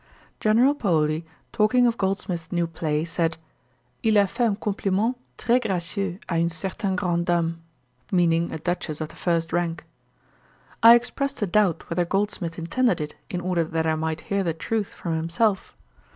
[0.39, 3.37] General Paoli, talking of Goldsmith's new play, said,
[4.01, 7.61] 'Il a fait un compliment très gracieux Ã une certaine grande dame;'
[8.11, 9.85] meaning a Duchess of the first rank.
[10.81, 14.55] I expressed a doubt whether Goldsmith intended it, in order that I might hear the
[14.55, 15.77] truth from himself.